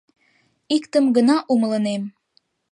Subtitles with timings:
[0.75, 2.03] Иктым гына умылынем